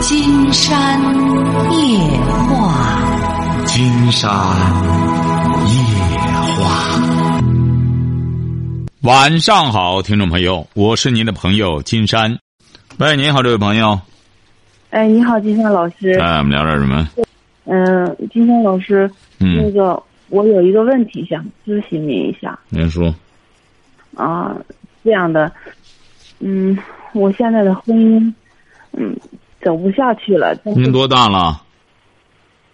[0.00, 0.98] 金山
[1.72, 1.98] 夜
[2.48, 4.30] 话，金山
[5.66, 5.74] 夜
[6.56, 7.00] 话。
[9.02, 12.38] 晚上好，听众朋友，我是您的朋友金山。
[12.98, 14.00] 喂，您好，这位朋友。
[14.88, 16.12] 哎，你好，金山老师。
[16.18, 17.06] 哎，我们聊点什么？
[17.66, 23.14] 嗯，金山老师，嗯那个我有一个问题想咨询您一下您说。
[24.16, 24.56] 啊，
[25.04, 25.52] 这样的，
[26.38, 26.78] 嗯，
[27.12, 28.32] 我现在的婚姻，
[28.92, 29.14] 嗯，
[29.62, 30.54] 走不下去了。
[30.64, 31.62] 您多大了？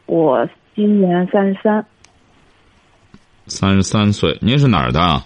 [0.07, 1.85] 我今年三十三，
[3.47, 4.39] 三十三岁。
[4.41, 5.23] 您是哪儿的？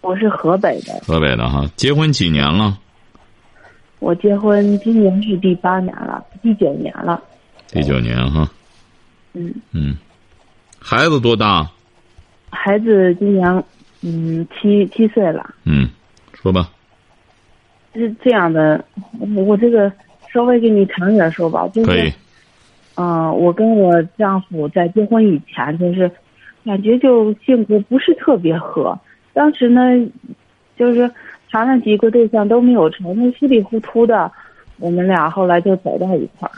[0.00, 1.64] 我是河北的，河北的哈。
[1.76, 2.78] 结婚几年了？
[3.98, 7.22] 我结婚今年是第八年了，第九年了。
[7.68, 8.48] 第九年哈。
[9.32, 9.96] 嗯，嗯。
[10.78, 11.70] 孩子多大？
[12.50, 13.64] 孩子今年
[14.02, 15.54] 嗯七七岁了。
[15.64, 15.88] 嗯，
[16.34, 16.70] 说吧。
[17.94, 18.84] 是这样的，
[19.46, 19.90] 我这个
[20.36, 22.12] 稍微给你长点说吧，就是。
[22.98, 26.10] 嗯，我跟我丈夫在结婚以前，就是
[26.64, 28.98] 感觉就性格不是特别合。
[29.34, 29.80] 当时呢，
[30.78, 31.10] 就是
[31.50, 34.30] 谈了几个对象都没有成，那稀里糊涂的，
[34.78, 36.52] 我们俩后来就走到一块儿。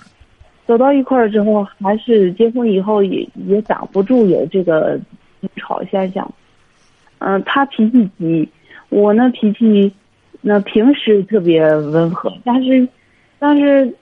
[0.65, 4.97] 走到一块儿之后，还是结婚以后也也挡不住有这个
[5.57, 6.33] 吵现象。
[7.19, 8.49] 嗯，他脾气急，
[8.91, 9.93] 我呢脾气，
[10.41, 12.87] 那平时特别温和，但是，
[13.39, 13.95] 但是。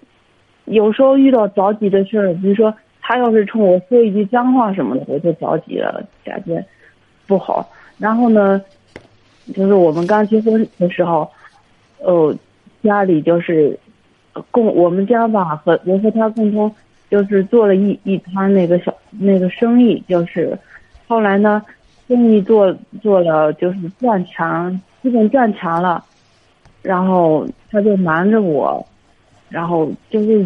[0.69, 6.61] 有时候遇到着急的事儿，比如说他要是冲我说一句脏话什么的，我就着急了，感觉
[7.25, 7.65] 不好。
[7.99, 8.61] 然后呢，
[9.55, 11.31] 就是我们刚结婚的时候，
[12.01, 12.37] 呃，
[12.83, 13.79] 家里就是
[14.51, 16.75] 共我们家吧和我和他共同
[17.09, 20.59] 就是做了一一摊那个小那个生意，就是
[21.07, 21.63] 后来呢，
[22.09, 26.05] 生意做做了就是赚钱，基本赚钱了，
[26.83, 28.85] 然后他就瞒着我。
[29.49, 30.45] 然后就是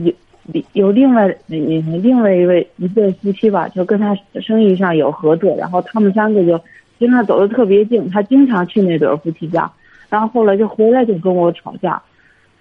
[0.52, 6.60] 有有另外另外一位一对夫妻吧，就跟他生意上有合作，然后他们三个就
[6.98, 9.70] 经常走的特别近，他经常去那对夫妻家，
[10.08, 12.02] 然后后来就回来就跟我吵架，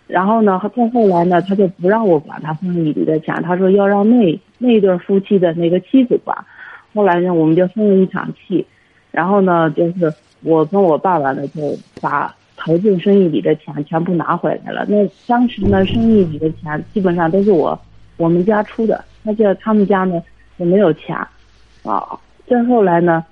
[0.08, 6.38] 然后呢，再后来呢，他就不让我管他生意里的钱，他说要让那那对夫妻的那个妻子管，
[6.94, 8.66] 后来呢，我们就生了一场气，
[9.12, 10.14] 然后呢，就是
[10.44, 12.36] 我跟我爸爸呢就把。
[12.60, 14.86] 投进生意里的钱全部拿回来了。
[14.88, 17.80] 那当时呢，生意里的钱基本上都是我
[18.18, 20.22] 我们家出的，而且他们家呢
[20.58, 21.16] 也没有钱，
[21.84, 22.20] 啊。
[22.48, 23.24] 再后来呢，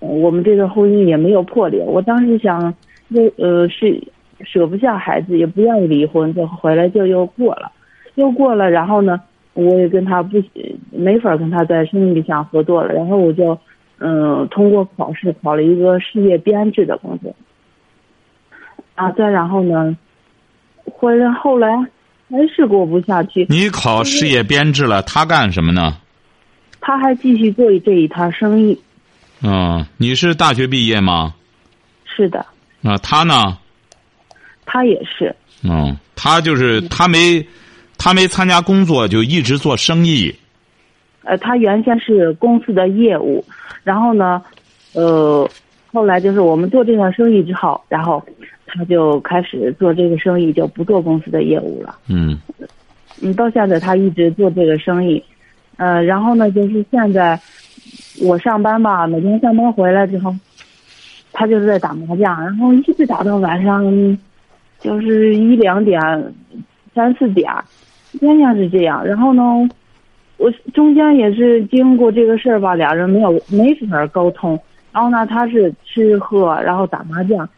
[0.00, 1.82] 我们这个婚姻也没有破裂。
[1.84, 2.74] 我当时想，
[3.08, 4.02] 又呃是
[4.40, 7.70] 舍不下孩子，也不愿意离婚，就回来就又过了，
[8.16, 8.70] 又过了。
[8.70, 9.20] 然后呢，
[9.54, 10.42] 我也跟他不
[10.90, 12.92] 没法跟他在生意里想合作了。
[12.92, 13.56] 然后我就
[13.98, 17.34] 嗯通过考试考了一个事业编制的工作。
[18.94, 19.96] 啊，再然后呢，
[20.84, 21.68] 回来后来
[22.30, 23.46] 还是过不下去。
[23.48, 25.98] 你考事业编制了，他干什么呢？
[26.80, 28.80] 他还继续做这一摊生意。
[29.42, 31.34] 嗯，你是大学毕业吗？
[32.04, 32.46] 是的。
[32.82, 33.58] 啊，他呢？
[34.64, 35.34] 他也是。
[35.62, 37.44] 嗯，他就是他没，
[37.98, 40.32] 他没参加工作，就一直做生意。
[41.24, 43.44] 呃，他原先是公司的业务，
[43.82, 44.42] 然后呢，
[44.92, 45.48] 呃，
[45.92, 48.24] 后来就是我们做这项生意之后，然后。
[48.66, 51.96] 他就开始做这个生意，就不做公司的业务了。
[52.08, 52.38] 嗯，
[53.22, 55.22] 嗯，到现在他一直做这个生意，
[55.76, 57.38] 呃，然后呢，就是现在
[58.22, 60.34] 我上班吧，每天上班回来之后，
[61.32, 64.18] 他就是在打麻将，然后一直打到晚上，
[64.80, 66.00] 就是一两点、
[66.94, 67.52] 三四点，
[68.18, 69.04] 天天是这样。
[69.04, 69.42] 然后呢，
[70.36, 74.58] 我中间也是经过这个事儿吧，俩人没有没法沟通。
[74.92, 77.48] 然后呢，他是吃喝，然后打麻将。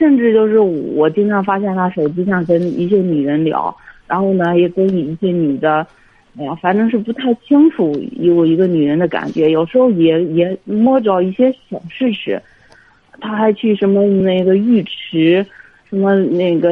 [0.00, 5.86] 甚至就是我经常发现他手机上跟一些女人聊，然后呢也跟一些女的，
[6.38, 9.50] 哎呀，反正是不太清楚有一个女人的感觉。
[9.50, 12.40] 有时候也也摸着一些小事实，
[13.20, 15.44] 他还去什么那个浴池，
[15.90, 16.70] 什么那个，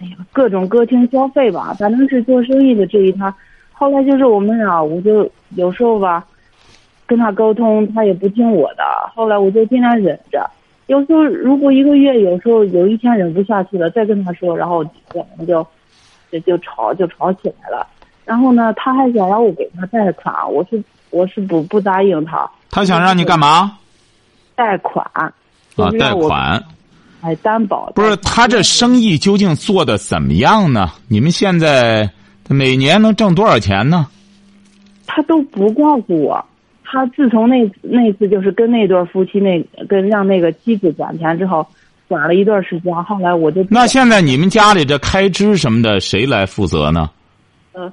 [0.00, 3.32] 哎呀，各种歌厅消费吧，反正是做生意的这一摊。
[3.72, 6.26] 后来就是我们俩，我就有时候吧，
[7.06, 8.82] 跟他沟通，他也不听我的。
[9.14, 10.50] 后来我就尽量忍着。
[10.90, 14.84] 有时候，如果一个月，有时候有一天忍不下去了，再跟他说，然后
[15.14, 15.64] 我们就
[16.32, 17.86] 就就吵，就吵起来了。
[18.24, 22.50] 然后呢，他还想让我给他贷款，我是我是不不答应他。
[22.70, 23.78] 他想让你干嘛？
[24.56, 25.08] 贷款。
[25.12, 25.32] 啊，
[25.96, 26.60] 贷款。
[27.20, 27.92] 哎，担保。
[27.94, 30.90] 不是他这生意究竟做的怎么样呢？
[31.06, 32.10] 你们现在
[32.48, 34.08] 每年能挣多少钱呢？
[35.06, 36.44] 他都不告诉我。
[36.92, 41.64] 他自从那那次就是跟那对夫妻那跟让那个妻子转钱之后，
[42.08, 47.08] 转了一段时间，后来我就那现在你们家里这开支什么的谁来负责呢？
[47.74, 47.92] 呃，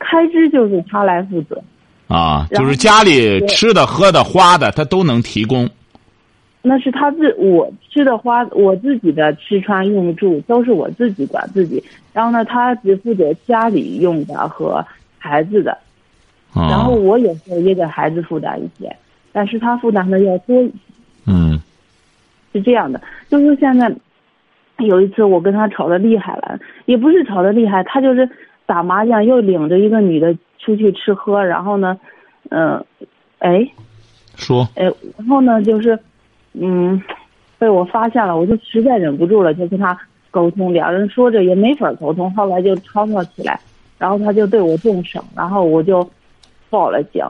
[0.00, 1.62] 开支就是他来负责。
[2.08, 5.68] 啊，就是家里吃的、喝的、花的，他都能提供。
[6.62, 11.80] 那是他自我吃的花，我自己的吃穿用住都是我自己管自己。
[12.12, 14.84] 然后呢，他只负责家里用的和
[15.18, 15.78] 孩子的。
[16.56, 18.96] 啊、然后我有时候也给孩子负担一些，
[19.32, 20.74] 但是他负担的要多一些。
[21.26, 21.60] 嗯。
[22.52, 22.98] 是这样的，
[23.28, 23.94] 就是现在
[24.78, 28.26] 有一次我跟他吵得厉害了，也不是吵得厉害，他就是
[28.64, 31.98] 打麻将又领着一个女的出去吃喝，然后呢，
[32.48, 32.82] 嗯、
[33.40, 33.68] 哎。
[34.36, 34.66] 说。
[34.74, 34.84] 哎，
[35.18, 35.98] 然后呢就是，
[36.54, 37.02] 嗯，
[37.58, 39.98] 被我发现了，我就实在忍不住了，就跟他
[40.30, 43.60] 沟通，两人说着也没法沟通，后来就吵吵起来，
[43.98, 46.08] 然后他就对我动手，然后我就
[46.70, 47.24] 报了警。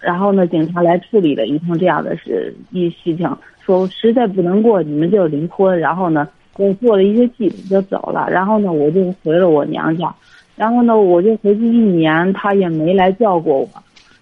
[0.00, 5.78] 然后呢，警察来处理了一通这样的事一事情，说实在不能过，你们就离婚。
[5.78, 8.28] 然后呢，我做了一些记录就走了。
[8.28, 10.12] 然后呢，我就回了我娘家。
[10.56, 13.68] 然后呢，我就回去一年，他也没来叫过我。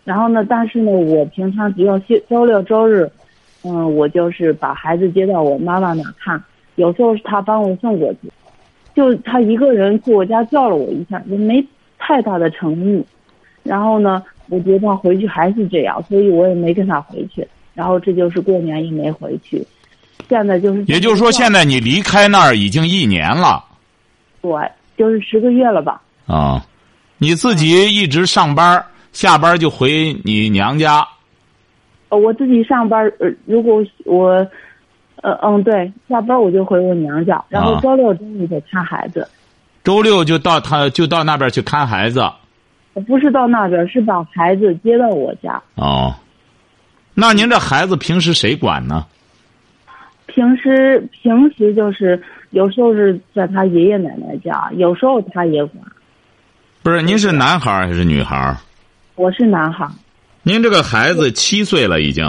[0.05, 3.11] 然后呢，但是呢，我平常只要休周六周日，
[3.65, 6.39] 嗯，我就是把孩子接到我妈妈那看，
[6.75, 8.31] 有时候是他帮我送过去，
[8.95, 11.67] 就他一个人去我家叫了我一下，也没
[11.99, 13.03] 太大的诚意。
[13.63, 17.47] 然后呢，我觉得他回去还是这样，所以我也没跟他回去。
[17.73, 19.65] 然后这就是过年也没回去，
[20.29, 23.65] 现在就是也就是说，现在你离开那儿已经一年了
[24.43, 24.51] 对，
[24.99, 26.03] 就是十个月了吧。
[26.27, 26.63] 啊，
[27.19, 31.07] 你自己一直上班，下班就回你娘家。
[32.11, 34.47] 呃，我自己上班，呃，如果我，
[35.23, 39.27] 呃嗯对，下班我就回我娘家，然后啊周六周日得看孩子，
[39.85, 42.21] 周六就到他就到那边去看孩子。
[43.01, 45.61] 不是到那边，是把孩子接到我家。
[45.75, 46.15] 哦，
[47.15, 49.07] 那您这孩子平时谁管呢？
[50.27, 55.85] 平时平时就是有时候是在他爷爷奶奶家，有时候他也管。
[56.83, 58.57] 不是，您是男孩儿还是女孩儿？
[59.17, 59.87] 我是男孩，
[60.45, 62.25] 您这个孩子七岁了，已经。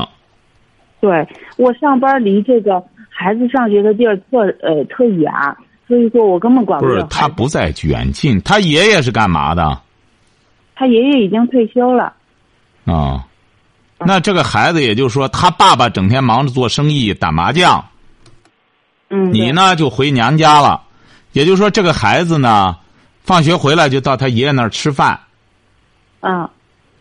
[0.99, 1.27] 对
[1.57, 5.31] 我上班离这个孩子上学的地儿特呃特远，
[5.87, 7.05] 所以说我根本管不了，不是。
[7.09, 9.79] 他不在远近，他爷爷是干嘛的？
[10.81, 12.11] 他爷爷已经退休了。
[12.85, 13.27] 啊、
[13.99, 17.85] 那这个孩子也就是说，他爸爸整天忙着做生意、打麻将，
[19.11, 20.81] 嗯，你呢就回娘家了。
[21.33, 22.75] 也就是说，这个孩子呢，
[23.19, 25.19] 放学回来就到他爷爷那儿吃饭。
[26.19, 26.49] 啊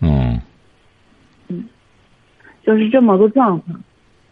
[0.01, 0.39] 嗯，
[1.49, 1.65] 嗯，
[2.67, 3.81] 就是这么个状况。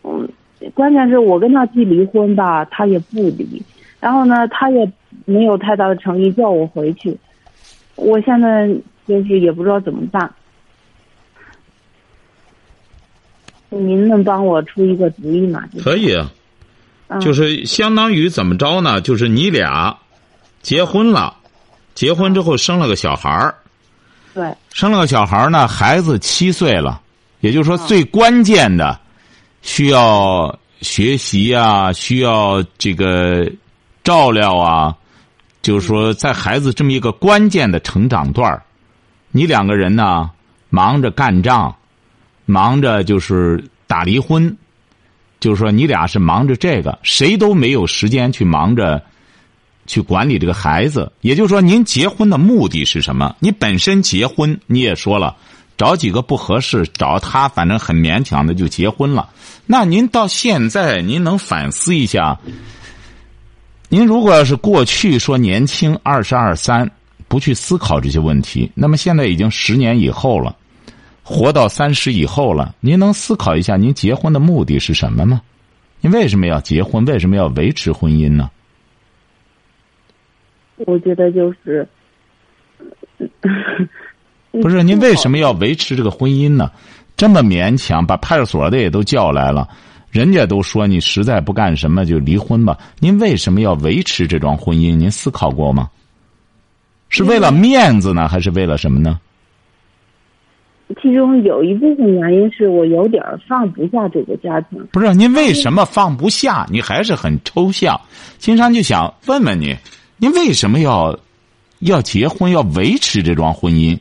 [0.02, 0.28] 嗯，
[0.74, 3.62] 关键是我跟他提离婚吧，他也不离。
[3.98, 4.92] 然后呢，他也
[5.24, 7.16] 没有太大的诚意叫我回去。
[7.96, 8.68] 我现在
[9.08, 10.30] 就是也不知道怎么办。
[13.70, 15.62] 您能帮我出一个主意吗？
[15.82, 16.30] 可以啊，
[17.08, 19.00] 嗯、就是相当于怎么着呢？
[19.00, 19.96] 就是你俩
[20.62, 21.36] 结婚了，
[21.94, 23.54] 结婚之后生了个小孩儿，
[24.32, 27.00] 对，生了个小孩儿呢，孩子七岁了，
[27.40, 28.98] 也就是说最关键的，
[29.60, 33.50] 需要学习啊，需要这个
[34.02, 34.96] 照料啊，
[35.60, 38.62] 就是说在孩子这么一个关键的成长段儿
[39.30, 40.30] 你两个人呢
[40.70, 41.74] 忙着干仗，
[42.46, 44.56] 忙着就是打离婚，
[45.40, 49.02] 就是说你俩是忙着这个，谁都没有时间去忙着。
[49.90, 53.34] 去管理这个孩子，也就是说，您结婚的目的是什么？
[53.38, 55.34] 你本身结婚，你也说了，
[55.78, 59.30] 找几个不合适，找他反正很勉强的就结婚了。
[59.64, 62.38] 那您到现在，您能反思一下？
[63.88, 66.90] 您如果要是过去说年轻二十二三，
[67.28, 70.56] 不去思考这些问题，那么现在已经十年以后了，
[71.22, 75.42] 活到三十以后了，您能思考一下，您结婚的目的是什么吗？
[76.00, 77.04] 您为什么要结婚？
[77.04, 78.50] 为什么要维持婚姻呢？
[80.86, 81.86] 我觉得就是，
[84.50, 86.70] 不是您为什么要维持这个婚姻呢？
[87.16, 89.68] 这么勉强，把派出所的也都叫来了，
[90.10, 92.78] 人家都说你实在不干什么就离婚吧。
[93.00, 94.94] 您为什么要维持这桩婚姻？
[94.94, 95.90] 您思考过吗？
[97.08, 99.18] 是为了面子呢，还是为了什么呢？
[101.02, 104.82] 其中有一部分原因是我有点放不下这个家庭。
[104.90, 106.66] 不是您为什么放不下？
[106.70, 108.00] 你还是很抽象。
[108.38, 109.76] 金山就想问问你，
[110.16, 111.18] 您为什么要
[111.80, 113.98] 要结婚，要维持这桩婚姻？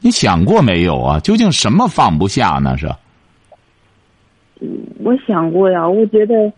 [0.00, 1.20] 你想过没有啊？
[1.20, 2.76] 究竟什么放不下呢？
[2.76, 2.88] 是？
[5.04, 6.52] 我想过呀，我觉得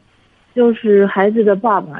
[0.54, 1.98] 就是孩子的爸爸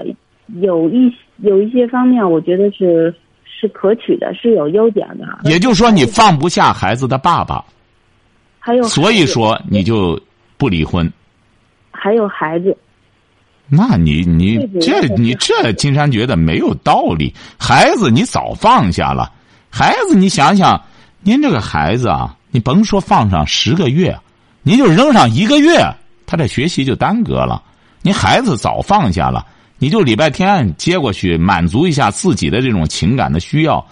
[0.60, 3.14] 有一有一些方面，我觉得是
[3.44, 5.26] 是可取的，是有优点的。
[5.44, 7.64] 也就是说，你放不下孩子的爸爸，
[8.58, 10.20] 还有所以说你就
[10.56, 11.10] 不离婚。
[11.90, 12.76] 还有孩子，
[13.68, 17.34] 那你你这你这金山觉得没有道理。
[17.58, 19.30] 孩子你早放下了，
[19.68, 20.80] 孩子你想想，
[21.20, 24.16] 您这个孩子啊，你甭说放上十个月，
[24.62, 25.84] 您就扔上一个月，
[26.24, 27.62] 他这学习就耽搁了。
[28.00, 29.44] 您孩子早放下了，
[29.78, 33.86] 你就礼拜天接过去，满足一下自己的这种情感的需要。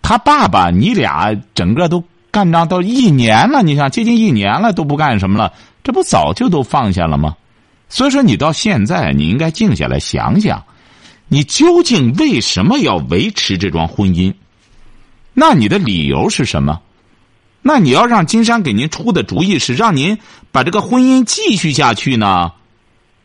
[0.00, 7.36] 他爸爸，你俩整个都干仗到一年了，你想接近一年了都不干什么了，这不早就都放下了吗？
[7.88, 10.64] 所以说，你到现在你应该静下来想想，
[11.28, 14.34] 你究竟为什么要维持这桩婚姻？
[15.32, 16.80] 那你的理由是什么？
[17.62, 20.18] 那你要让金山给您出的主意是让您
[20.52, 22.52] 把这个婚姻继续下去呢？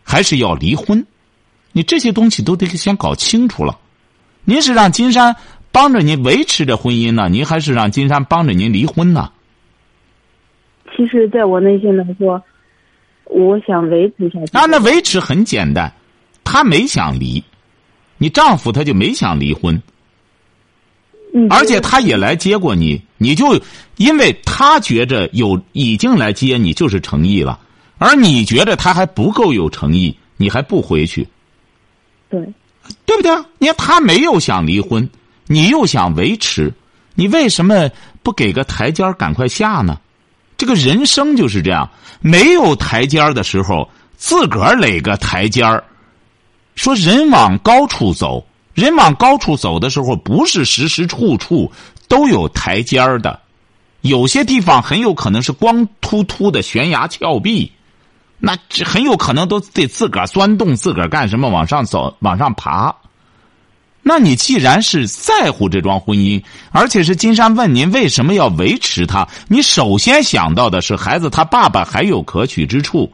[0.04, 1.06] 还是要离婚，
[1.72, 3.78] 你这些东西都得先搞清楚了。
[4.44, 5.36] 您是让金山
[5.72, 9.32] 帮着您维持着婚姻呢，您还是让金山帮着您离婚呢？
[10.98, 12.42] 其实，在我内心来说，
[13.26, 14.52] 我想维持下去。
[14.52, 15.94] 那，那维持很简单，
[16.44, 17.44] 他没想离，
[18.18, 19.82] 你丈夫他就没想离婚，
[21.50, 23.62] 而且他也来接过你，你就
[23.98, 27.60] 因为他觉着有已经来接你，就是诚意了。
[28.00, 31.28] 而你觉得他还不够有诚意，你还不回去？
[32.30, 32.40] 对，
[33.06, 33.36] 对不对？
[33.58, 35.10] 你看他没有想离婚，
[35.48, 36.74] 你又想维持，
[37.16, 37.90] 你为什么
[38.22, 40.00] 不给个台阶赶快下呢？
[40.58, 41.90] 这个人生就是这样，
[42.22, 45.64] 没有台阶的时候，自个儿垒个台阶。
[46.76, 51.72] 说人往高处走，人往高处走的时候，不是时时处处
[52.08, 53.40] 都有台阶的，
[54.02, 57.72] 有些地方很有可能是光秃秃的悬崖峭壁。
[58.40, 62.96] 那这很有可能都得自个儿钻洞，自个儿干什么往上走，往上爬。
[64.02, 66.42] 那你既然是在乎这桩婚姻，
[66.72, 73.12] 而且是金山问您为什么要维持它，你首先想到的是孩子他爸爸还有可取之处，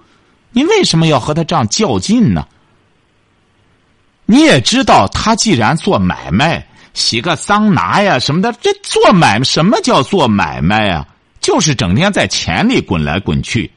[0.52, 2.48] 你为什么要和他这样较劲呢？
[4.28, 11.08] 你也知道，他既然做买卖，洗个桑拿呀什么的，这做买什么叫做买卖啊？
[11.42, 13.70] 就是整天在钱里滚来滚去。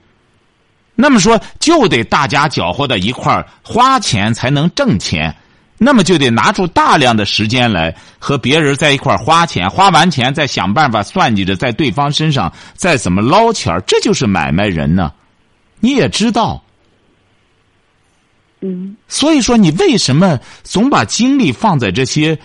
[1.01, 5.33] 那么说，就得大家搅和到一块儿，花钱才能挣钱。
[5.79, 15.13] 那么就得拿出大量的时间来和别人在一块儿花钱，花完钱再想办法算计着在对方身上再怎么捞钱儿，这就是买卖人呢。
[15.79, 16.61] 你也知道，
[18.61, 22.37] 嗯，所以说你为什么总把精力放在这些？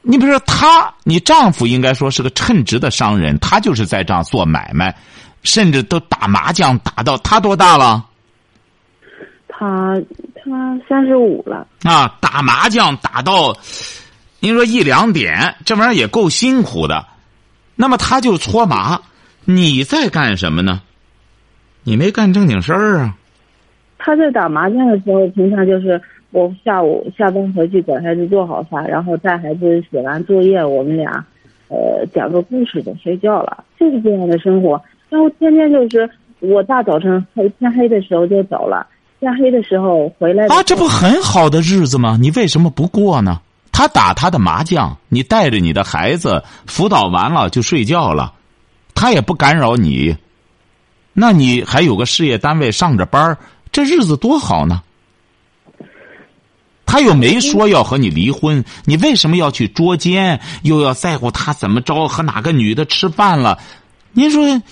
[0.00, 4.92] 你比如说他，你丈夫应该说是个称职的商人，他就是在这样做买卖。
[5.42, 8.06] 甚至都打麻将打到他多大了？
[9.48, 10.00] 他
[10.34, 12.18] 他三十五了啊！
[12.20, 13.56] 打麻将打到，
[14.40, 17.06] 您说一两点，这玩意儿也够辛苦的。
[17.76, 19.00] 那么他就搓麻，
[19.44, 20.80] 你在干什么呢？
[21.84, 23.16] 你没干正经事儿啊？
[23.98, 31.24] 他在打麻将的时候，平常就是我下午下班回去给孩子做好饭，然后带孩子写完作业，我们俩
[31.68, 34.82] 呃讲个故事就睡觉了，就是这样的生活。
[35.12, 36.08] 然后天天就是
[36.40, 38.86] 我大早晨黑天黑的时候就走了，
[39.20, 40.46] 天黑的时候回来。
[40.46, 42.16] 啊，这不很好的日子吗？
[42.18, 43.38] 你为什么不过呢？
[43.70, 48.32] 他打他的麻将，你带着你的孩子辅导完了就睡觉了，
[48.94, 50.16] 他也不干扰你。
[51.12, 53.36] 那你还有个事业单位上着班
[53.70, 54.82] 这日子多好呢。
[56.86, 60.40] 他又没说要和你离婚，你为什么要去捉奸？
[60.62, 63.58] 又要在乎他怎么着和哪个女的吃饭了？
[64.12, 64.62] 您说，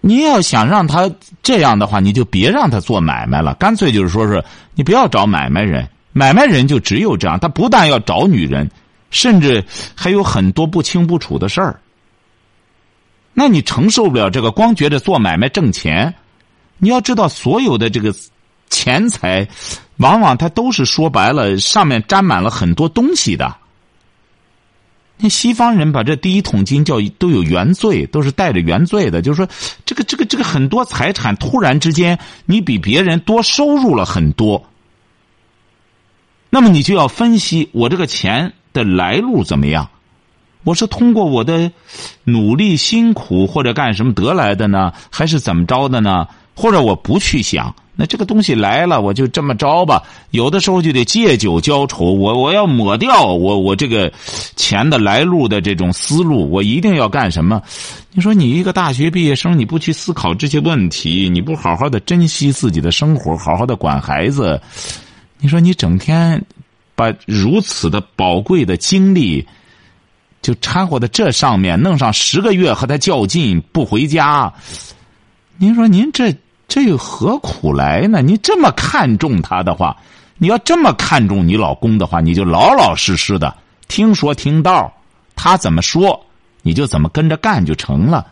[0.00, 1.10] 您要想让他
[1.42, 4.42] 这样的话，你就别让他做买卖了，干脆就是说是
[4.74, 8.70] 你不要找买卖人，买卖人就只有这样，他不但要找女人，
[9.10, 11.80] 甚至还有很多不清不楚的事儿。
[13.32, 16.14] 那你承受不了这个，光觉得做买卖挣钱，
[16.78, 18.14] 你要知道，所有的这个
[18.70, 19.46] 钱财，
[19.98, 23.54] 往往它都是说白了，上面沾满了很多东西的。
[25.18, 29.22] 那西方人把这第一桶金叫都有原罪，都是带着原罪的。
[29.22, 29.48] 就是说，
[29.84, 34.66] 这个这个这个很多财产突然之间你比别人多收入了很多，
[36.50, 39.88] 那么你就要分析我这个钱的来路怎么样？
[40.64, 41.70] 我是通过我的
[42.24, 46.26] 努力辛苦或者干什么得来的呢，还是怎么着的呢？
[46.54, 47.74] 或者我不去想？
[47.98, 50.02] 那这个东西来了，我就这么着吧。
[50.30, 54.12] 有的时候就得借酒浇愁，我我要抹掉我我这个
[54.54, 57.62] 钱的来路的这种思路，我一定要干什么？
[58.12, 64.60] 你说你一个大学毕业生，你不去思考这些问题，你不好好的珍惜自己的生活，好好的管孩子，
[65.38, 66.44] 你说你整天
[66.94, 69.46] 把如此的宝贵的精力
[70.42, 74.52] 就掺和在这上面，弄上十个月和他较劲不回家，
[75.56, 76.36] 您说您这？
[76.68, 78.20] 这又何苦来呢？
[78.22, 79.96] 你这么看重他的话，
[80.38, 83.56] 你要这么看重你老公的话，你就老老实实的
[83.88, 84.92] 听说听道，
[85.34, 86.26] 他怎么说
[86.62, 88.26] 你就怎么跟着干就成了。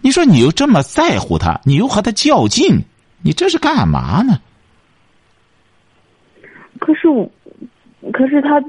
[0.00, 2.80] 你说你又这么在乎他，你又和他较劲，
[3.20, 4.40] 你这是干嘛呢？
[6.78, 7.28] 可是我，
[8.12, 8.62] 可是他，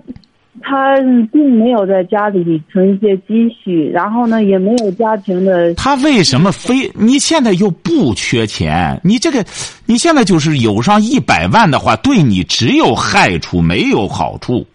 [0.61, 0.97] 他
[1.31, 5.73] 并没有在家里存一些积蓄，然后呢，也没有家庭的。
[5.75, 6.91] 他为什么非？
[6.95, 9.45] 你现在又不缺钱，你这个，
[9.85, 14.65] 你现在就是有上一百万的话，对你只有害处，没有好处。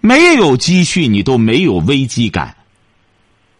[0.00, 2.54] 没有积蓄，你都没有危机感。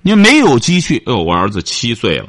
[0.01, 2.27] 你没有积蓄，哎呦，我儿子七岁了。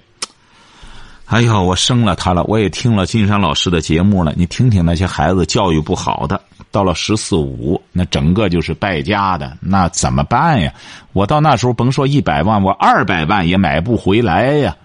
[1.29, 4.33] 哎呦，我生了他了，我也听了金山老师的节目了。
[4.35, 10.73] 你听听那些孩子教育不好的，到了十四五，那整个就是败家的，那怎么办呀？
[11.13, 14.75] 我到那时候甭说一百万，我二百万也买不回来呀。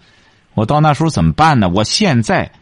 [0.53, 1.71] 我到那时候怎么办呢？
[1.71, 2.53] 我现在，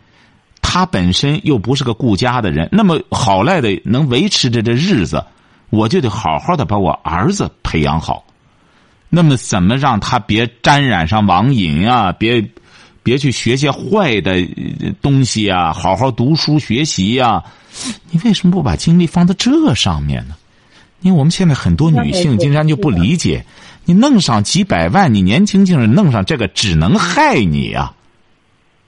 [0.63, 5.25] 他本身又不是个顾家的人，那么好赖的能维持着这日子，
[5.71, 8.25] 我就得好好的把我儿子培养好。
[9.09, 12.13] 那么怎么让他别沾染上网瘾啊？
[12.13, 12.49] 别。
[13.03, 14.47] 别去学些坏的
[15.01, 15.73] 东西啊！
[15.73, 17.43] 好好读书学习呀！
[18.11, 20.37] 你为什么不把精力放在这上面呢？
[21.01, 23.45] 因为我们现在很多女性竟然就不理解，
[23.85, 27.93] 你弄上几百万，你年轻轻人弄上这个，只能害你啊！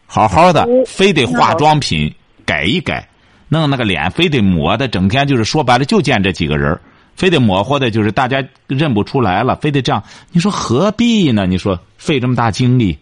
[0.07, 3.09] 好好的，非得化妆品改一改，
[3.49, 6.79] 弄那个脸非得抹的，整天就是说白了就见这几个人
[7.17, 11.47] 非得模糊的，就是大家认不出来了，非得这样，你说何必呢？
[11.47, 12.97] 你说费这么大精力？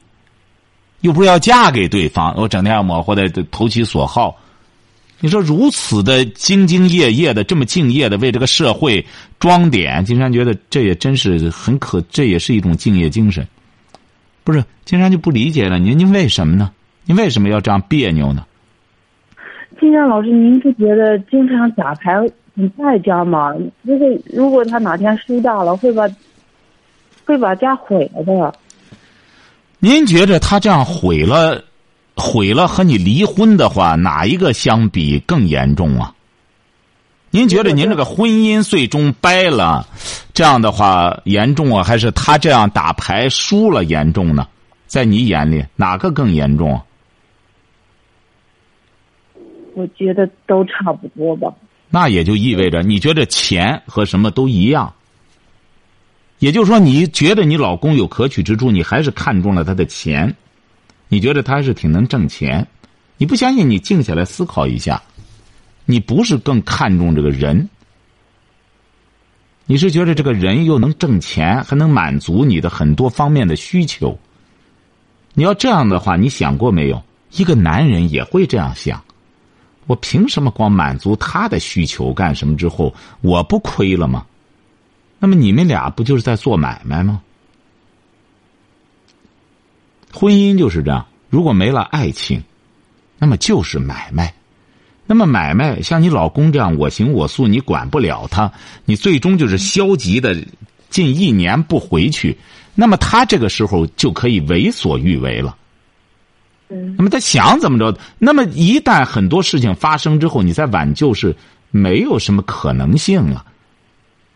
[1.02, 4.36] 又不是要嫁给对方，我整天要模糊的投其所好。
[5.20, 9.04] 你说如此的兢兢业业的，这么敬业的为这个社会
[9.38, 13.46] 装点，金山觉得这也真是很可，这也是一种敬业精神。
[14.42, 16.72] 不是，金山就不理解了，您您为什么呢？
[17.04, 18.44] 您为什么要这样别扭呢？
[19.80, 22.14] 金山老师，您不觉得经常假牌
[22.56, 23.54] 很败家吗？
[23.82, 26.08] 如果如果他哪天输大了，会把
[27.24, 28.54] 会把家毁了的。
[29.84, 31.64] 您觉着他这样毁了，
[32.14, 36.14] 毁了和你离婚的话，哪一个相比更严重啊？
[37.30, 39.84] 您觉得您这个婚姻最终掰了，
[40.32, 44.46] 这样的话严重啊，还是他这样打牌输了严重呢？
[44.86, 46.80] 在你眼里，哪个更严重？
[49.74, 51.52] 我觉得都差不多吧。
[51.90, 54.94] 那也就意味着，你觉得钱和什么都一样。
[56.42, 60.34] 也就是说，你觉得你老公有可取之处，你还是看中了他的钱，
[61.06, 62.66] 你觉得他是挺能挣钱，
[63.16, 63.70] 你不相信？
[63.70, 65.00] 你静下来思考一下，
[65.84, 67.68] 你不是更看重这个人？
[69.66, 74.18] 你是觉得这个人又能挣钱，还能满足你的很多方面的需求？
[75.34, 77.00] 你要这样的话，你想过没有？
[77.30, 79.00] 一个男人也会这样想：
[79.86, 84.26] 我凭什么光满足他的需求干什么之后，我不亏了吗？
[85.22, 87.22] 那么你们俩不就是在做买卖吗？
[90.12, 92.42] 婚姻就是这样，如果没了爱情，
[93.20, 94.34] 那么就是买卖。
[95.06, 98.50] 那么买卖像你老公这样我行我素，你管不了他，
[98.84, 100.36] 你最终就是消极的，
[100.90, 102.36] 近一年不回去，
[102.74, 105.56] 那么他这个时候就可以为所欲为了。
[106.68, 106.96] 嗯。
[106.98, 107.96] 那么他想怎么着？
[108.18, 111.32] 那么一旦很多事情发生之后，你再挽救是
[111.70, 113.46] 没有什么可能性了。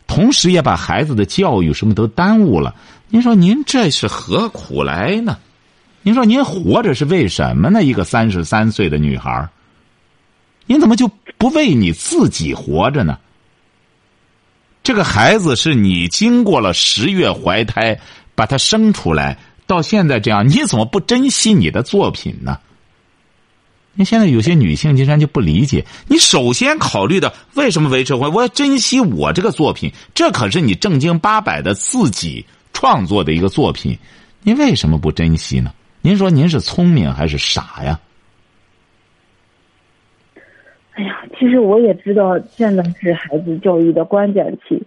[0.06, 2.74] 同时也把孩子的教育什么都耽误了。
[3.08, 5.38] 您说您这是何苦来呢？
[6.02, 7.82] 您说您活着是为什么呢？
[7.82, 9.48] 一个三十三岁的女孩
[10.66, 13.18] 您怎么就不为你自己活着呢？
[14.82, 17.98] 这个孩子是你经过了十月怀胎
[18.34, 22.58] 把他生出来，到现在这样，你怎么不珍惜你的作品呢？
[23.96, 28.32] 那现在有些女性竟然就不理解，你首先考虑的为什么维持婚？
[28.32, 33.98] 我要珍惜我这个作品，这可是你正经八百的自己创作的一个作品，
[34.42, 35.72] 您为什么不珍惜呢？
[36.02, 37.98] 您说您是聪明还是傻呀？
[40.92, 44.80] 哎呀，其实我也知道现在是孩子教育的关键期。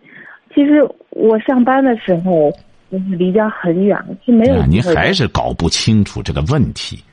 [0.55, 2.49] 其实我上班的时候
[2.91, 4.65] 就是离家很远，是没有。
[4.65, 7.03] 您还是搞不清楚这个问题。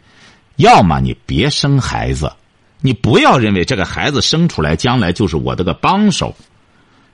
[0.56, 2.32] 要么你别生孩子，
[2.80, 6.34] 你不要认为这个孩子生出来将来就是我这个帮手。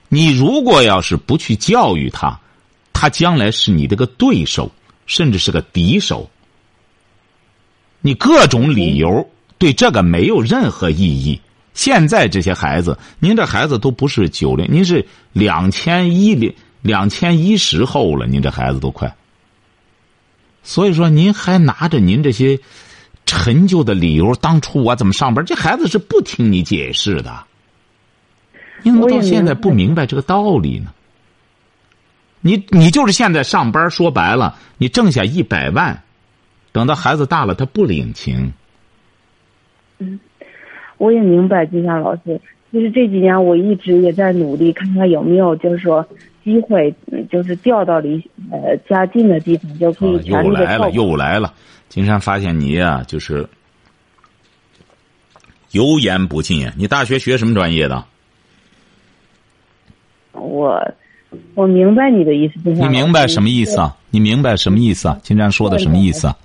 [0.09, 2.39] 你如果要是不去教育他，
[2.93, 4.71] 他将来是你这个对手，
[5.07, 6.31] 甚至是个敌手。
[8.01, 9.29] 你各种理由
[9.59, 11.41] 对这个没有任何意义。
[11.75, 19.17] 现在这些孩子，您这孩子都不是九零，您是两千一零两千一十后了，您这孩子都快。
[20.63, 22.61] 所以说，您还拿着您这些。
[23.33, 24.35] 陈旧的理由。
[24.35, 25.45] 当初我怎么上班？
[25.45, 27.45] 这孩子是不听你解释的。
[28.83, 30.93] 你怎么到现在不明白这个道理呢？
[32.41, 36.03] 你你就是现在上班，说白了，你挣下一百万，
[36.73, 38.53] 等到孩子大了，他不领情。
[39.99, 40.21] 嗯，
[40.99, 42.41] 我也明白，金山老师。
[42.73, 46.07] 就是这几年，我一直也在努力，看看有没有就是说
[46.43, 46.95] 机会，
[47.31, 51.55] 就是调到离呃家近的地方，就可以全力的又来了，又来了。
[51.93, 53.47] 金山发现你呀，就是
[55.73, 56.73] 油盐不进。
[56.75, 58.03] 你大学学什么专业的？
[60.33, 60.83] 我
[61.55, 62.87] 我明白你的意思，金山。
[62.87, 63.95] 你明白什么意思啊？
[64.09, 65.21] 你明白什么意思啊？
[65.23, 66.39] 金山说的什么意思啊？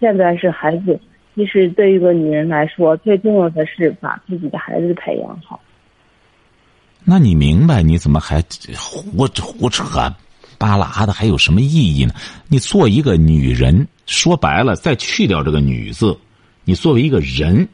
[0.00, 0.98] 现在是孩子。
[1.34, 5.60] 其实，对于一个女人来说，最重要的是把自己的孩子培养好。
[7.04, 7.82] 那你明白？
[7.82, 8.42] 你怎么还
[8.74, 9.84] 胡胡扯
[10.58, 11.12] 巴拉的？
[11.12, 12.12] 还有什么意义呢？
[12.48, 16.18] 你做一个女人，说白了，再去掉这个“女”字，
[16.64, 17.68] 你作为一个人，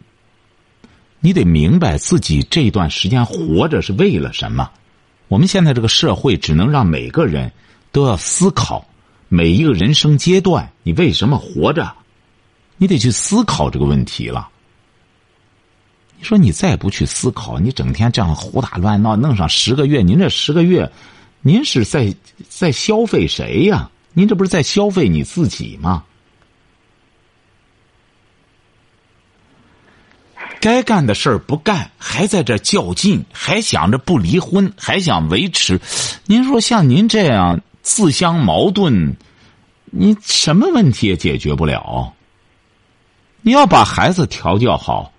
[1.20, 4.70] 你得明白自己这段时间活着是为了什么。
[5.28, 7.50] 我们现在这个社会，只能让每个人
[7.90, 8.86] 都要思考
[9.28, 11.90] 每一个人生阶段，你为什么活着。
[12.76, 14.48] 你得去思考这个问题了。
[16.18, 20.90] 你说你再不去思考，你整天这样胡打乱闹，弄上十个月，您这十个月，
[21.46, 22.14] 您是在
[22.48, 23.90] 在消费谁呀？
[24.14, 26.02] 您这不是在消费你自己吗？
[30.58, 35.78] 该干的事儿不干，还在这较劲，还想着不离婚，还想维持。
[36.24, 39.14] 您说像您这样自相矛盾，
[39.84, 42.14] 你什么问题也解决不了。
[43.42, 45.12] 你要把孩子调教好，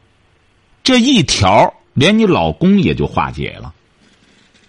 [0.83, 3.71] 这一条连你老公也就化解了。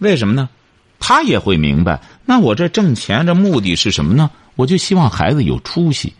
[0.00, 0.50] 为什么呢？
[0.98, 2.00] 他也会明白。
[2.24, 4.30] 那我这挣钱这目的是什么呢？
[4.54, 6.12] 我就希望孩子有出息。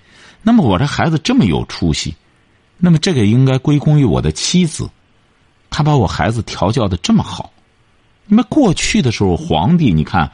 [0.43, 2.15] 那么我这孩子这么有出息，
[2.79, 4.89] 那么这个应该归功于我的妻子，
[5.71, 7.53] 他把我孩子调教的这么好。
[8.27, 10.31] 那么过去的时候，皇帝你看，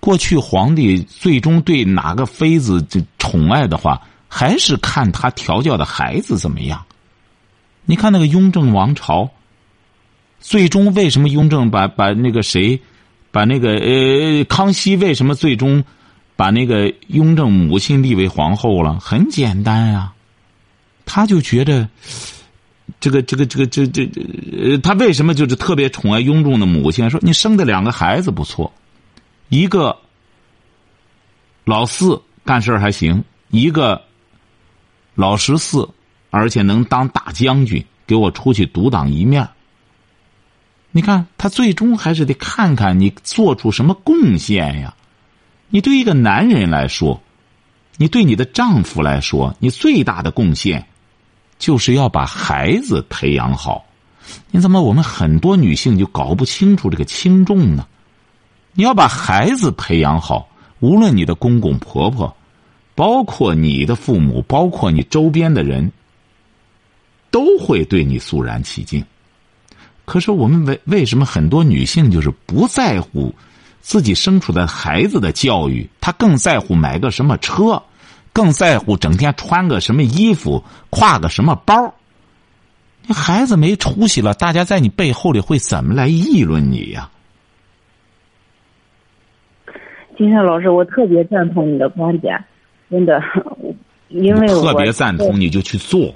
[0.00, 2.86] 过去皇帝最终对哪个妃子
[3.18, 4.00] 宠爱的话。
[4.34, 6.82] 还是看他调教的孩子怎么样。
[7.84, 9.28] 你看那个雍正王朝，
[10.40, 12.80] 最终为什么雍正把把那个谁，
[13.32, 15.82] 把那个呃康熙为什么最终
[16.36, 19.00] 把那个雍正母亲立为皇后了？
[19.00, 20.12] 很简单呀，
[21.04, 21.88] 他就觉得
[23.00, 24.08] 这个这个这个这这
[24.52, 27.10] 呃，他为什么就是特别宠爱雍正的母亲？
[27.10, 28.72] 说你生的两个孩子不错，
[29.48, 29.96] 一个
[31.64, 34.00] 老四干事还行，一个。
[35.14, 35.86] 老十四，
[36.30, 39.46] 而且能当大将军，给我出去独当一面。
[40.92, 44.94] 你看，他最终还是得看看你做出什么贡献呀。
[45.70, 47.20] 你对一个男人来说，
[47.96, 50.86] 你对你的丈夫来说，你最大的贡献，
[51.58, 53.84] 就是要把孩子培养好。
[54.50, 57.86] 你怎么我们很多女性就搞不清楚这个轻重呢？
[58.74, 60.48] 你要把孩子培养好，
[60.80, 62.36] 无论你的公公婆婆。
[62.94, 65.90] 包括你的父母，包括你周边的人，
[67.30, 69.02] 都会对你肃然起敬。
[70.04, 73.34] 可是我们为为什么很多女性就是不在乎
[73.80, 75.88] 自己生出的孩子的教育？
[76.00, 77.82] 她更在乎买个什么车，
[78.32, 81.94] 更在乎整天穿个什么衣服，挎个什么包。
[83.06, 87.10] 你孩子没出息了，大家在你背后里会怎么来议论你呀？
[90.16, 92.38] 金山老师，我特别赞同你的观点。
[92.90, 93.20] 真的，
[94.08, 96.14] 因为特别赞同，你就去做。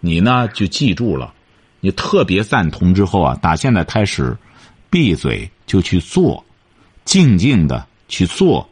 [0.00, 1.32] 你呢，就记住了。
[1.84, 4.36] 你特别赞同之后啊，打现在开始，
[4.88, 6.44] 闭嘴就去做，
[7.04, 8.68] 静静的去做。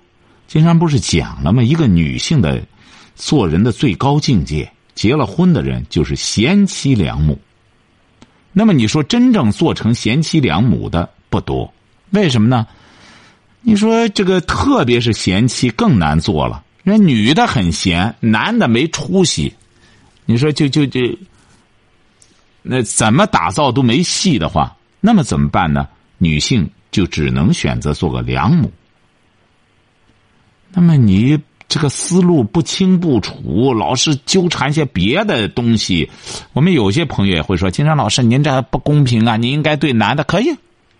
[0.47, 1.61] 金山不是讲了吗？
[1.61, 2.63] 一个女性的
[3.17, 7.37] 做人的最高境界，结了婚的人就是贤妻良母。
[8.53, 11.75] 那么你说，真正做成贤妻良母的不多，
[12.11, 12.65] 为什么呢？
[13.61, 16.65] 你说这个，特别是贤妻更难做了。
[16.85, 19.53] 那女的很闲，男的没出息，
[20.27, 21.01] 你说就就就，
[22.63, 25.89] 那怎么打造都没戏的话，那么怎么办呢？
[26.19, 28.71] 女性就只能选择做个良母。
[30.73, 36.11] 那么你这个思路不清不楚，老是纠缠些别的东西，
[36.53, 39.37] 我们有些朋友也会说：“金山老师，您这不公平啊！
[39.37, 40.53] 您应该对男的可以，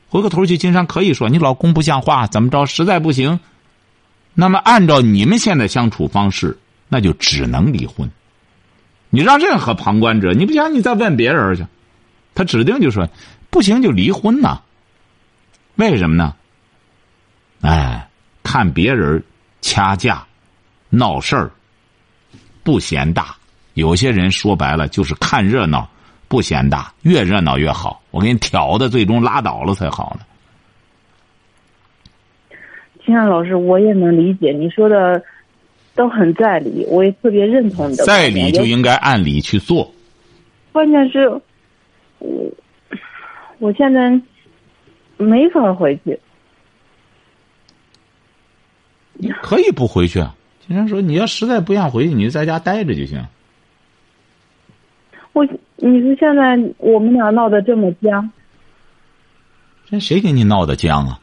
[0.09, 2.67] 回过头去，金山可以说你老公不像话，怎么着？
[2.67, 3.39] 实在不行。”
[4.33, 6.57] 那么，按照你们现在相处方式，
[6.89, 8.11] 那就只能离婚。
[9.11, 11.67] 你让任何旁观者，你不行，你再问别人去，
[12.35, 13.09] 他指定就说
[13.51, 14.63] 不行，就离婚呐。
[15.75, 16.35] 为什么呢？
[17.63, 18.09] 哎，
[18.43, 19.23] 看别人
[19.61, 20.25] 掐架、
[20.89, 21.51] 闹事儿，
[22.63, 23.37] 不嫌大，
[23.75, 25.89] 有些人说白了就是看热闹，
[26.29, 28.01] 不嫌大，越热闹越好。
[28.11, 30.25] 我给你挑的，最终拉倒了才好呢。
[33.05, 35.23] 金山老师，我也能理解你说的，
[36.01, 38.31] 都很在理，我也特别认同你的在。
[38.31, 39.93] 理就应该按理去做。
[40.73, 41.29] 关键是，
[42.21, 42.51] 我
[43.59, 44.19] 我现在
[45.19, 46.19] 没法回去。
[49.13, 50.35] 你可以不回去啊。
[50.67, 53.23] 经常说你要实在不想回去，你就在家待着就行。
[55.35, 55.45] 我
[55.77, 58.31] 你说现在我们俩闹得这么僵，
[59.85, 61.21] 这谁给你闹的僵啊？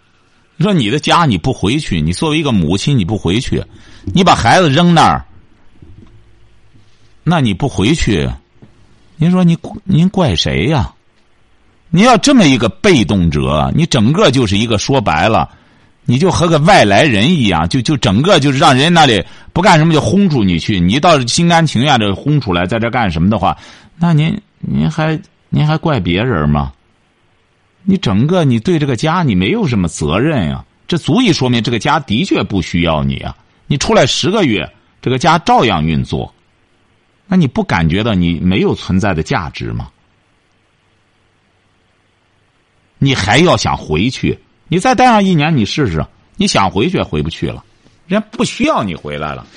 [0.64, 3.64] 说你的家你不回去，你作为一个母亲你不回去，
[4.06, 5.26] 你把孩子扔那儿，
[7.24, 8.30] 那你不回去，
[9.18, 10.94] 您说你您怪谁呀？
[11.90, 15.50] 你要这么一个被动者，你整个就是一个说白了，
[16.06, 23.58] 你就和个外来人一样，就就整个就是让人那里不干什么就轰出你去，你倒是心甘情愿的轰出来，在这干什么的话，
[23.96, 25.18] 那您您还
[25.50, 26.74] 您还怪别人吗？
[27.90, 33.34] 你整个你对这个家你没有什么责任呀、这足以说明这个家的确不需要你啊！
[33.66, 34.70] 你出来十个月，
[35.02, 36.34] 这个家照样运作，
[37.28, 39.90] 那你不感觉到你没有存在的价值吗？
[42.98, 44.38] 你还要想回去？
[44.68, 46.06] 你再待上一年，你试试。
[46.36, 47.64] 你想回去也，回不去了，
[48.06, 49.48] 人家不需要你回来了，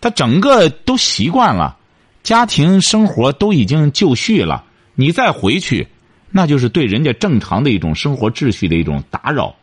[0.00, 1.78] 他整个都习惯了，
[2.24, 4.64] 家庭生活都已经就绪了，
[4.96, 5.86] 你再回去，
[6.30, 9.54] 那就是对人家正常的一种生活秩序的一种打扰、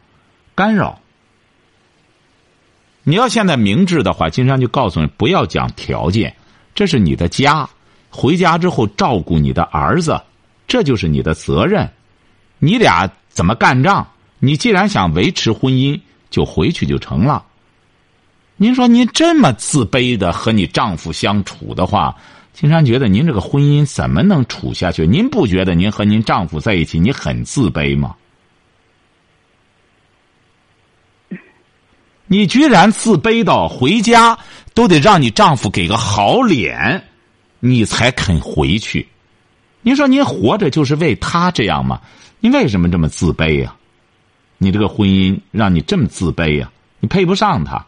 [0.53, 0.99] 干扰。
[3.03, 6.35] 你要现在明智的话，金山就告诉你，不要讲条件，
[6.75, 7.69] 这是你的家，
[8.09, 10.21] 回家之后照顾你的儿子，
[10.67, 11.89] 这就是你的责任。
[12.59, 14.05] 你俩怎么干仗？
[14.39, 15.99] 你既然想维持婚姻，
[16.29, 17.45] 就回去就成了。
[18.57, 22.15] 您说您这么自卑的和你丈夫相处的话，
[22.59, 25.05] 金山觉得您这个婚姻怎么能处下去？
[25.05, 28.15] 您不觉得您和您丈夫在一起，你很自卑吗？
[32.25, 34.39] 你居然自卑到回家
[34.73, 37.03] 都得让你丈夫给个好脸，
[37.59, 39.07] 你才肯回去。
[39.83, 42.01] 您说您活着就是为他这样吗？
[42.39, 43.75] 你为什么这么自卑呀、
[44.57, 47.85] 你这个婚姻让你这么自卑呀、你配不上他。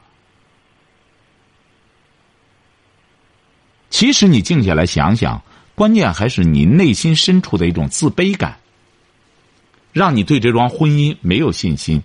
[3.90, 5.42] 其实你静下来想想，
[5.76, 8.58] 关键还是你内心深处的一种自卑感，
[9.92, 12.02] 让你对这桩婚姻没有信心，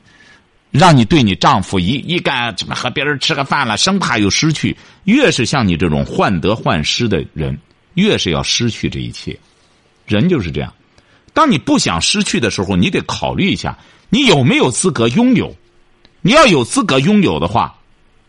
[0.70, 4.77] 让你对你丈夫一一干什么和别人吃个饭了，生怕又失去。
[5.05, 7.59] 越是像你这种患得患失的人，
[7.94, 9.38] 越是要失去这一切。
[10.07, 10.73] 人就是这样，
[11.33, 15.55] 当你不想失去的时候，你得考虑一下，你有没有资格拥有。
[16.23, 17.75] 你要有资格拥有的话，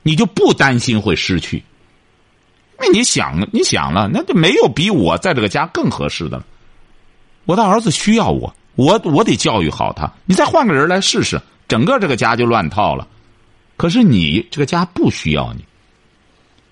[0.03, 1.63] 你就不担心会失去。
[2.77, 6.45] 那你想，你想了，那就没有比我在这个家更合适的了。
[7.45, 10.11] 我的儿子需要我，我我得教育好他。
[10.25, 13.07] 你再换个人来试试，整个这个家就乱套了。
[13.77, 15.63] 可是你这个家不需要你，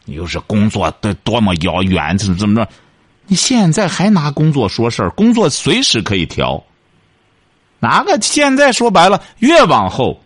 [0.05, 2.69] 你又是工作的多么遥远，怎么怎么着？
[3.27, 5.09] 你现在还拿工作说事儿？
[5.11, 6.61] 工作随时可以调。
[7.79, 10.21] 哪个现在说白了，越往后，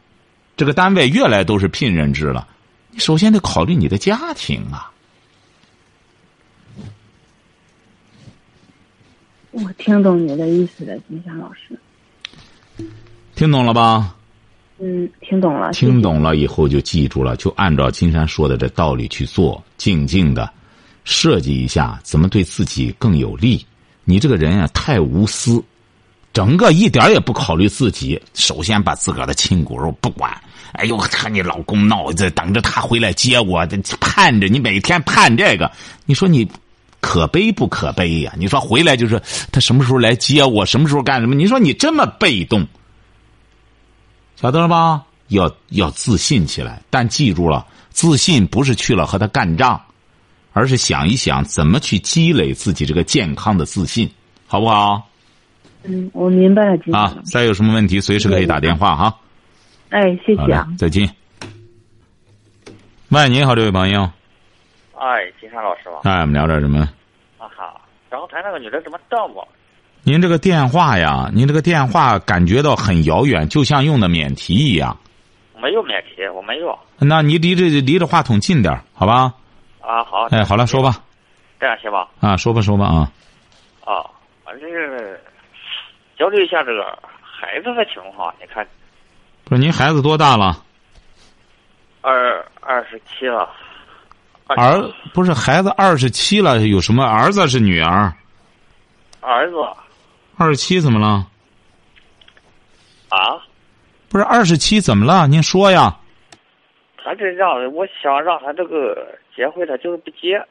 [0.55, 2.47] 这个单位越来都是聘任制了。
[2.89, 4.91] 你首先得考虑你的家庭啊。
[9.63, 11.77] 我听懂你的意思了，金山老师。
[13.35, 14.15] 听懂了吧？
[14.79, 15.71] 嗯，听懂了。
[15.71, 20.47] 听懂了以后就记住了，就按照金山说的这道理去做，静静的
[21.05, 23.65] 设计一下怎么对自己更有利。
[24.03, 25.63] 你这个人啊，太无私，
[26.31, 28.21] 整个一点也不考虑自己。
[28.35, 30.31] 首先把自个儿的亲骨肉不管，
[30.73, 35.71] 哎呦，和你老公闹，这等着他回来接我，这盼着你每天盼这个，
[36.05, 36.47] 你说你
[37.07, 39.17] 可悲不可悲呀、你说回来就是
[39.49, 41.35] 他什么时候来接我，什么时候干什么？
[41.35, 42.67] 你说你这么被动。
[44.35, 45.05] 晓得了吧？
[45.29, 49.81] 要要自信起来，但记住了，自信不是去了和他干仗，
[50.51, 54.11] 而是想一想怎么去积累自己这个健康的自信，
[54.45, 55.07] 好不好？
[55.83, 57.15] 嗯，我明白了，金啊。
[57.23, 59.17] 再有什么问题随时可以打电话哈。
[59.91, 61.09] 哎，谢谢啊。，再见。
[63.07, 64.01] 喂，你好，这位朋友，
[64.99, 66.01] 哎，金山老师吧？
[66.03, 66.89] 哎，我们聊点什么？
[68.09, 69.47] 啊哈，刚才那个女的怎么瞪我？
[70.03, 74.97] 您这个电话呀，您这个电话感觉到很遥远，就像用的免提一样。
[75.61, 76.77] 没有免提，我没有。
[76.99, 79.33] 那你离这离着话筒近点儿好吧？
[79.81, 80.27] 啊，好。
[80.31, 81.03] 哎，好了，说吧。
[81.59, 82.07] 这样行吧？
[82.21, 83.11] 啊，说吧，说吧啊。
[83.83, 84.05] 啊，
[84.45, 85.19] 我这是
[86.17, 88.65] 交流一下这个孩子的情况，你看，
[89.43, 90.63] 不是您孩子多大了？
[92.01, 93.49] 二二十七了，
[94.47, 98.13] 儿不是孩子二十七了，有什么儿子是女儿？
[99.21, 99.55] 儿子
[100.37, 101.27] 二十七怎么了？
[103.09, 103.41] 啊，
[104.09, 105.27] 不是二十七怎么了？
[105.27, 105.97] 您说呀。
[107.03, 110.41] 他这让我想让他这个结婚，他就是不结。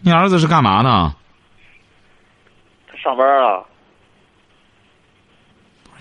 [0.00, 1.14] 你儿子是干嘛呢？
[2.86, 3.62] 他上班啊。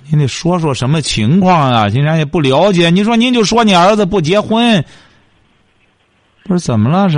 [0.10, 1.90] 您得说说什么情况啊？
[1.90, 2.90] 竟然也不了解。
[2.90, 4.84] 你说您就说你儿子不结婚，
[6.44, 7.18] 不是怎么了是？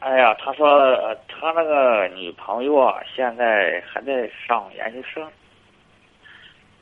[0.00, 5.26] 哎呀，他说呃他那个女朋友啊，现在还在上研究生，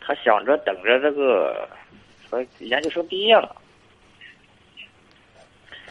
[0.01, 1.69] 他想着等着这个，
[2.29, 3.55] 说研究生毕业了。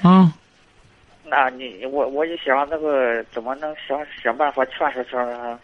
[0.02, 0.34] 啊，
[1.24, 5.60] 那你我我就想那个怎么能想想办法劝说劝说他？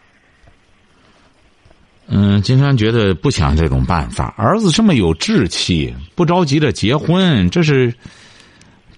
[2.06, 4.34] 嗯，金山觉得不想这种办法。
[4.38, 7.92] 儿子这么有志气，不着急着结婚，这是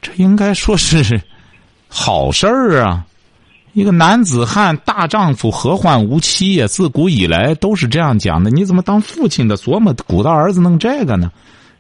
[0.01, 1.21] 这应该说是
[1.89, 3.05] 好事儿啊。
[3.73, 6.67] 一个男子汉大丈夫何患无妻呀？
[6.67, 8.51] 自古以来都是这样讲的。
[8.51, 11.31] 你怎么当父亲的琢磨鼓捣儿子弄这个呢？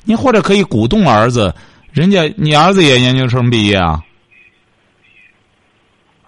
[0.04, 1.52] 你或者可以鼓动儿子。
[1.92, 4.04] 人家你儿子也研究生毕业啊？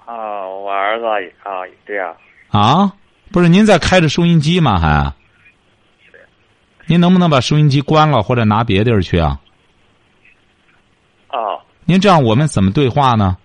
[0.04, 1.06] 啊，我儿子
[1.44, 2.12] 啊，对呀。
[2.48, 2.92] 啊，
[3.30, 4.80] 不是您在开着收音机吗？
[4.80, 5.14] 还？
[6.86, 9.38] 您能不能把收音机关了，或者拿别地儿去啊？
[11.28, 11.62] 啊。
[11.92, 13.36] 您这样我们怎么对话呢？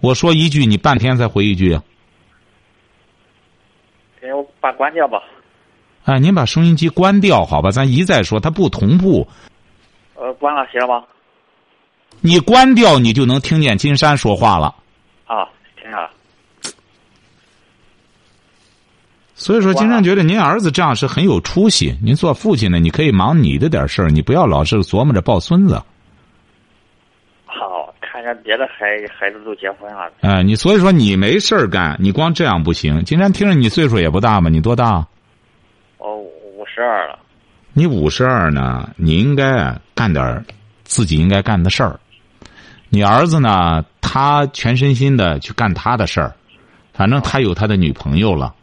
[0.00, 1.78] 我说一句，你半天才回一句。
[4.20, 5.22] 给我把关掉吧。
[6.02, 7.70] 哎，您把收音机关掉，好吧？
[7.70, 9.24] 咱一再说，它不同步。
[10.16, 11.04] 呃，关了，行了吗？
[12.20, 14.74] 你关掉，你就能听见金山说话了。
[15.26, 16.10] 啊，听见了。
[19.36, 21.96] 所以说，金山觉得您儿子这样是很有出息。
[22.02, 25.80] 您做父亲的，你可以忙你的点事儿，你不要老是琢磨着抱孙子。
[28.18, 30.10] 好，看见别的孩孩子都结婚了。
[30.20, 33.04] 哎，你所以说你没事儿干，你光这样不行。
[33.04, 35.06] 金山听着你岁数也不大嘛，你多大？
[35.98, 37.18] 哦，五十二了。
[37.72, 38.90] 你五十二呢？
[38.96, 40.44] 你应该干点
[40.84, 41.98] 自己应该干的事儿。
[42.88, 43.84] 你儿子呢？
[44.00, 46.34] 他全身心的去干他的事儿，
[46.94, 48.54] 反正他有他的女朋友了。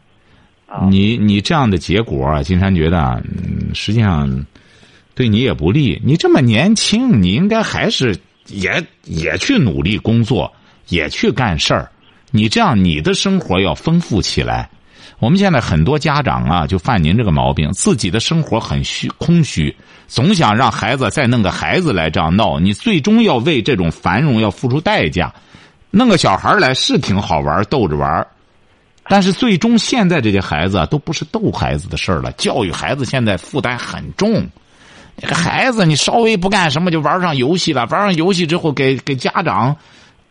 [0.90, 4.44] 你你这样的结果啊，金山觉得，嗯，实际上
[5.14, 6.02] 对你也不利。
[6.04, 10.52] 你这么年轻，你应该还是也也去努力工作，
[10.88, 11.90] 也去干事儿。
[12.30, 14.68] 你这样，你的生活要丰富起来。
[15.18, 19.74] 我们现在很多家长啊，就犯您这个毛病，自己的生活很虚空虚。
[20.06, 25.32] 总想让孩子再弄个孩子来这样闹，你最终要为这种繁荣要付出代价。
[25.90, 28.26] 弄个小孩来是挺好玩，逗着玩
[29.08, 32.30] 但是最终现在这些孩子都不是逗孩子的事儿了。
[32.32, 34.46] 教育孩子现在负担很重。
[35.18, 39.74] 这个孩子你稍微不干什么就玩上游戏了，玩上游戏之后给给家长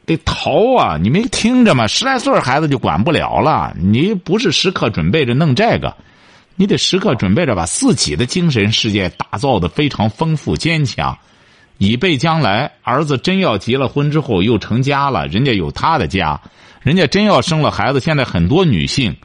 [0.05, 0.97] 得逃啊！
[1.01, 1.87] 你没听着吗？
[1.87, 3.75] 十来岁孩子就管不了了。
[3.79, 5.95] 你不是时刻准备着弄这个。
[6.55, 11.17] 你得时刻准备着把自己的精神世界打造的非常丰富坚强，
[11.79, 16.39] 以备将来儿子真要结了婚之后又成家了，人家有他的家，
[16.81, 17.99] 人家真要生了孩子。
[17.99, 19.17] 现在很多女性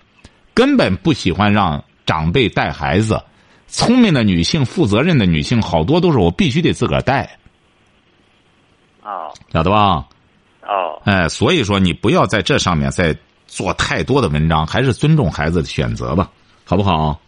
[0.54, 3.22] 根本不喜欢让长辈带孩子，
[3.70, 7.38] 聪明的女性、负责任的女性好多都是我必须得自个儿带。
[9.02, 10.04] 哦，晓得吧？
[10.62, 16.30] 哦，哎，所以说你不要在这上面再做太多的文章，还是尊重孩子的选择吧。
[16.64, 17.20] 好不好？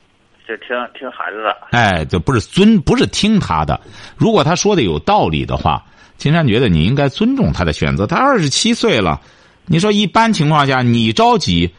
[0.46, 1.56] 就听听孩子的。
[1.70, 3.80] 哎，就不是尊，不是听他的。
[4.16, 5.84] 如果他说的有道理的话，
[6.18, 8.06] 金山觉得你应该尊重他的选择。
[8.06, 9.20] 他二十七岁了，
[9.66, 11.72] 你说一般情况下你着急，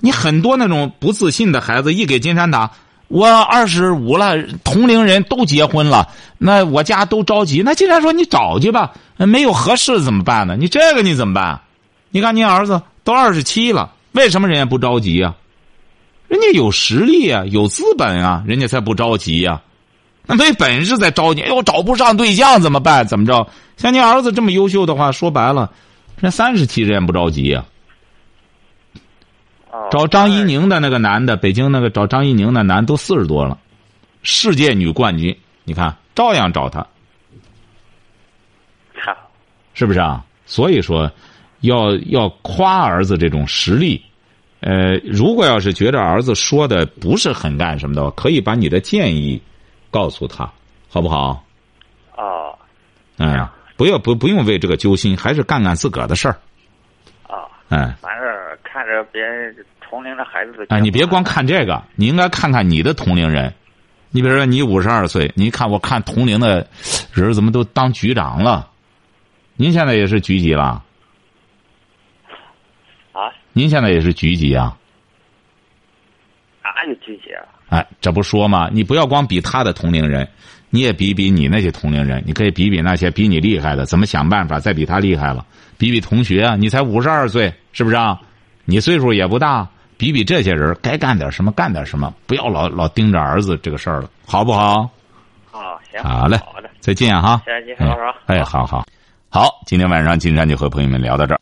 [0.00, 2.70] 你很多那种不自信的孩子一给金山打，
[3.08, 7.62] 我二十五了，同龄人都结婚了，那我家都着急。
[7.64, 10.56] 那既然说你找去吧，没有合适怎么办呢？
[10.58, 11.60] 你这个你怎么办？
[12.10, 15.34] 你看你儿子都二十七了，为什么人家不着急呀？
[16.28, 19.60] 人家有实力啊，有资本啊，人家才不着急呀。
[20.26, 23.06] 那没本事再着急，哎呦，找不上对象怎么办？
[23.06, 23.48] 怎么着？
[23.78, 25.70] 像你儿子这么优秀的话，说白了，
[26.20, 27.64] 人三十七人不着急呀。
[29.90, 33.58] 找张怡宁的那个男的，北京那个找张怡宁的男都四十多了，
[34.22, 36.86] 世界女冠军，你看照样找他，
[39.74, 40.24] 是不是啊？
[40.44, 41.10] 所以说，
[41.60, 44.02] 要要夸儿子这种实力。
[44.60, 49.40] 呃，如果要是觉得儿子说的不是很干什么的，可以把你的建议
[49.88, 50.50] 告诉他，
[50.88, 51.44] 好不好？
[52.16, 52.58] 哦，
[53.18, 56.40] 哎呀，不要不不用为这个揪心，还是干干自个儿的事儿。
[57.28, 58.27] 啊，哎，反正
[58.70, 60.66] 看着别人同龄的孩子。
[60.68, 63.52] 哎，你别光看这个，你应该看看你的同龄人。
[64.10, 66.66] 你比如说，你五十二岁，你看我看同龄的
[67.12, 68.70] 人怎么都当局长了？
[69.56, 70.82] 您现在也是局级了？
[73.12, 74.76] 啊您现在也是局级啊？
[76.62, 77.42] 哪有局级啊？
[77.70, 78.70] 哎，这不说吗？
[78.72, 80.28] 你不要光比他的同龄人，
[80.70, 85.44] 你也比比你那些同龄人，你可以比比那些比你厉害的，怎么想办法再比他厉害了？
[85.76, 88.18] 比比同学啊，你才五十二岁，是不是啊？
[88.70, 89.66] 你岁数也不大，
[89.96, 94.82] 比比这些人，该干点什么干点什么，不要老老盯着儿子这个事儿了，好不好？
[95.50, 97.40] 啊，行，好嘞好嘞，再见哈。
[97.46, 98.14] 谢谢金山老师啊。
[98.26, 98.84] 哎，好好
[99.30, 101.40] 好，今天晚上金山就和朋友们聊到这儿。